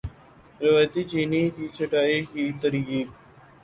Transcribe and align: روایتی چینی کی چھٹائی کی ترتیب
روایتی 0.61 1.01
چینی 1.11 1.41
کی 1.55 1.65
چھٹائی 1.75 2.17
کی 2.31 2.43
ترتیب 2.61 3.07